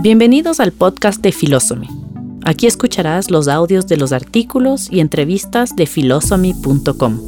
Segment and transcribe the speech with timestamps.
[0.00, 1.88] Bienvenidos al podcast de Philosophy.
[2.44, 7.20] Aquí escucharás los audios de los artículos y entrevistas de philosophy.com,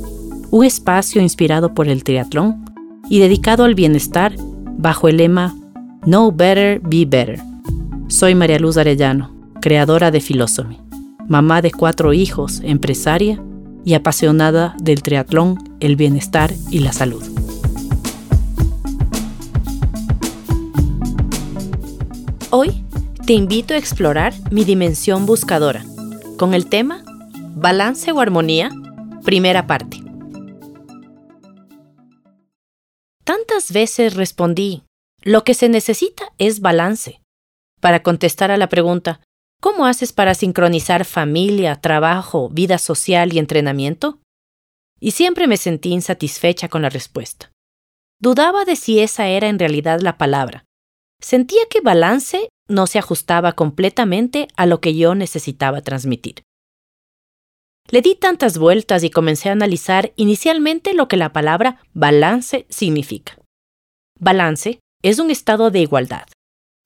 [0.53, 2.65] un espacio inspirado por el triatlón
[3.09, 4.37] y dedicado al bienestar
[4.79, 5.53] bajo el lema
[6.03, 7.41] Know Better, Be Better.
[8.07, 10.79] Soy María Luz Arellano, creadora de Philosophy,
[11.27, 13.43] mamá de cuatro hijos, empresaria
[13.85, 17.40] y apasionada del triatlón, el bienestar y la salud.
[22.53, 22.85] Hoy
[23.27, 25.85] te invito a explorar mi dimensión buscadora
[26.37, 27.05] con el tema
[27.55, 28.71] Balance o Armonía,
[29.25, 29.99] primera parte.
[33.23, 34.83] Tantas veces respondí,
[35.23, 37.21] lo que se necesita es balance,
[37.79, 39.21] para contestar a la pregunta,
[39.61, 44.19] ¿cómo haces para sincronizar familia, trabajo, vida social y entrenamiento?
[44.99, 47.53] Y siempre me sentí insatisfecha con la respuesta.
[48.19, 50.65] Dudaba de si esa era en realidad la palabra,
[51.21, 56.43] Sentía que balance no se ajustaba completamente a lo que yo necesitaba transmitir.
[57.89, 63.37] Le di tantas vueltas y comencé a analizar inicialmente lo que la palabra balance significa.
[64.19, 66.29] Balance es un estado de igualdad,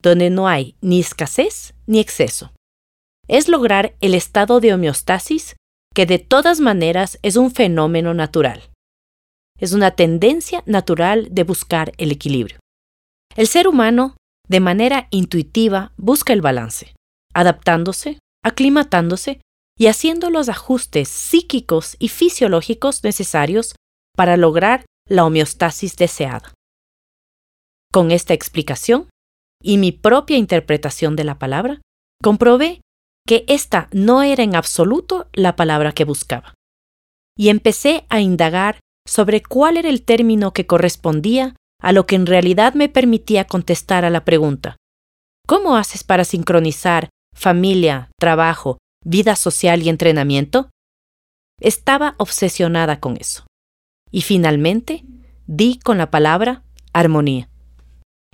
[0.01, 2.51] donde no hay ni escasez ni exceso.
[3.27, 5.55] Es lograr el estado de homeostasis
[5.93, 8.63] que de todas maneras es un fenómeno natural.
[9.59, 12.59] Es una tendencia natural de buscar el equilibrio.
[13.35, 14.15] El ser humano
[14.47, 16.93] de manera intuitiva busca el balance,
[17.33, 19.41] adaptándose, aclimatándose
[19.77, 23.75] y haciendo los ajustes psíquicos y fisiológicos necesarios
[24.15, 26.53] para lograr la homeostasis deseada.
[27.91, 29.09] Con esta explicación
[29.61, 31.81] y mi propia interpretación de la palabra,
[32.21, 32.81] comprobé
[33.27, 36.53] que esta no era en absoluto la palabra que buscaba.
[37.37, 42.25] Y empecé a indagar sobre cuál era el término que correspondía a lo que en
[42.25, 44.77] realidad me permitía contestar a la pregunta,
[45.47, 50.69] ¿cómo haces para sincronizar familia, trabajo, vida social y entrenamiento?
[51.59, 53.45] Estaba obsesionada con eso.
[54.11, 55.03] Y finalmente,
[55.47, 57.49] di con la palabra armonía.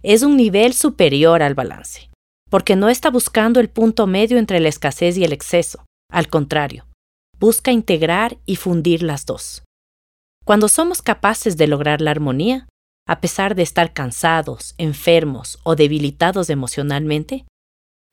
[0.03, 2.09] Es un nivel superior al balance,
[2.49, 6.85] porque no está buscando el punto medio entre la escasez y el exceso, al contrario,
[7.39, 9.63] busca integrar y fundir las dos.
[10.45, 12.67] Cuando somos capaces de lograr la armonía,
[13.07, 17.45] a pesar de estar cansados, enfermos o debilitados emocionalmente,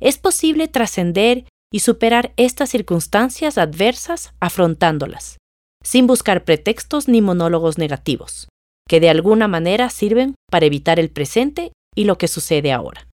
[0.00, 5.36] es posible trascender y superar estas circunstancias adversas afrontándolas,
[5.82, 8.48] sin buscar pretextos ni monólogos negativos,
[8.88, 13.06] que de alguna manera sirven para evitar el presente y lo que sucede ahora.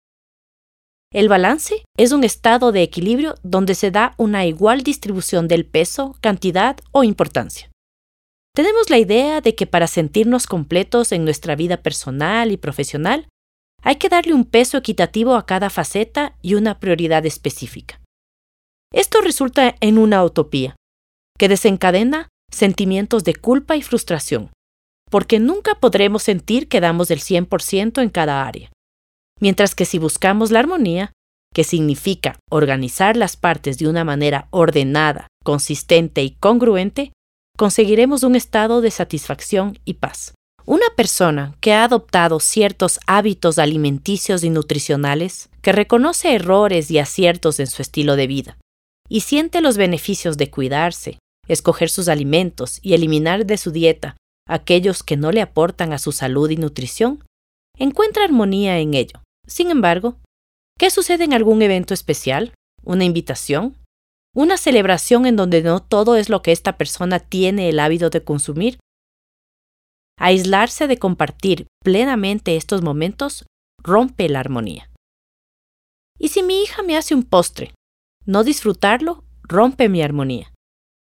[1.12, 6.16] El balance es un estado de equilibrio donde se da una igual distribución del peso,
[6.20, 7.71] cantidad o importancia.
[8.54, 13.28] Tenemos la idea de que para sentirnos completos en nuestra vida personal y profesional,
[13.82, 18.00] hay que darle un peso equitativo a cada faceta y una prioridad específica.
[18.92, 20.76] Esto resulta en una utopía,
[21.38, 24.50] que desencadena sentimientos de culpa y frustración,
[25.10, 28.70] porque nunca podremos sentir que damos el 100% en cada área.
[29.40, 31.12] Mientras que si buscamos la armonía,
[31.54, 37.12] que significa organizar las partes de una manera ordenada, consistente y congruente,
[37.56, 40.34] conseguiremos un estado de satisfacción y paz.
[40.64, 47.58] Una persona que ha adoptado ciertos hábitos alimenticios y nutricionales, que reconoce errores y aciertos
[47.58, 48.58] en su estilo de vida,
[49.08, 51.18] y siente los beneficios de cuidarse,
[51.48, 56.12] escoger sus alimentos y eliminar de su dieta aquellos que no le aportan a su
[56.12, 57.24] salud y nutrición,
[57.76, 59.22] encuentra armonía en ello.
[59.46, 60.16] Sin embargo,
[60.78, 62.52] ¿qué sucede en algún evento especial?
[62.84, 63.76] ¿Una invitación?
[64.34, 68.24] Una celebración en donde no todo es lo que esta persona tiene el hábito de
[68.24, 68.78] consumir.
[70.18, 73.44] Aislarse de compartir plenamente estos momentos
[73.82, 74.90] rompe la armonía.
[76.18, 77.74] Y si mi hija me hace un postre,
[78.24, 80.52] no disfrutarlo rompe mi armonía.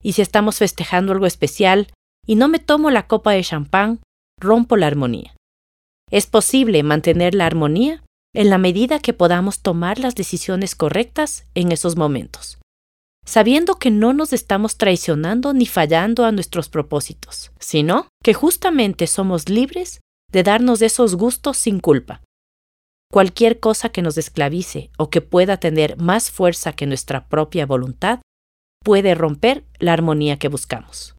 [0.03, 1.89] Y si estamos festejando algo especial
[2.27, 4.01] y no me tomo la copa de champán,
[4.41, 5.35] rompo la armonía.
[6.11, 8.03] Es posible mantener la armonía
[8.35, 12.60] en la medida que podamos tomar las decisiones correctas en esos momentos
[13.25, 19.49] sabiendo que no nos estamos traicionando ni fallando a nuestros propósitos, sino que justamente somos
[19.49, 20.01] libres
[20.33, 22.23] de darnos esos gustos sin culpa.
[23.13, 28.21] Cualquier cosa que nos esclavice o que pueda tener más fuerza que nuestra propia voluntad
[28.85, 31.17] puede romper la armonía que buscamos.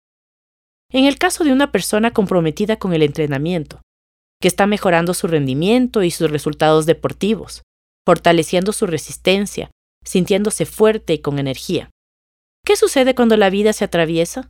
[0.91, 3.81] En el caso de una persona comprometida con el entrenamiento,
[4.41, 7.61] que está mejorando su rendimiento y sus resultados deportivos,
[8.05, 9.69] fortaleciendo su resistencia,
[10.03, 11.89] sintiéndose fuerte y con energía.
[12.65, 14.49] ¿Qué sucede cuando la vida se atraviesa?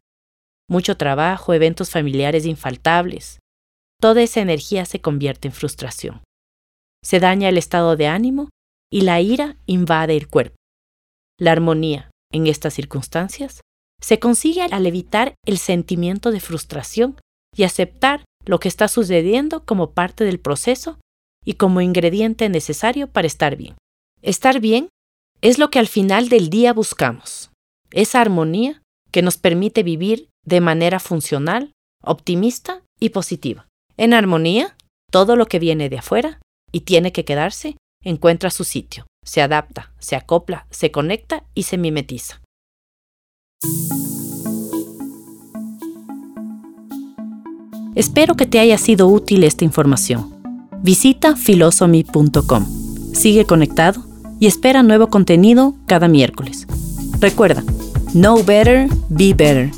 [0.70, 3.40] Mucho trabajo, eventos familiares infaltables.
[4.00, 6.22] Toda esa energía se convierte en frustración.
[7.04, 8.50] Se daña el estado de ánimo
[8.92, 10.56] y la ira invade el cuerpo.
[11.40, 13.62] La armonía, en estas circunstancias,
[14.02, 17.18] se consigue al evitar el sentimiento de frustración
[17.56, 21.00] y aceptar lo que está sucediendo como parte del proceso
[21.46, 23.76] y como ingrediente necesario para estar bien.
[24.22, 24.90] Estar bien
[25.42, 27.52] es lo que al final del día buscamos,
[27.92, 31.74] esa armonía que nos permite vivir de manera funcional,
[32.04, 33.68] optimista y positiva.
[33.98, 34.76] En armonía,
[35.12, 36.40] todo lo que viene de afuera
[36.72, 41.78] y tiene que quedarse encuentra su sitio, se adapta, se acopla, se conecta y se
[41.78, 42.42] mimetiza.
[47.94, 50.42] Espero que te haya sido útil esta información.
[50.82, 52.66] Visita filosomy.com.
[53.14, 54.11] Sigue conectado
[54.42, 56.66] y espera nuevo contenido cada miércoles.
[57.20, 57.64] Recuerda,
[58.14, 59.72] know better, be better